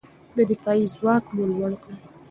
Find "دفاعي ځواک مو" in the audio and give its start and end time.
0.49-1.43